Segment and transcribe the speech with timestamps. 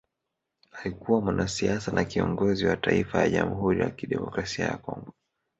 [0.71, 5.13] Alikuwa mwanasiasa na kiongozi wa Taifa la Jamhuri ya kidemokrasia ya Kongo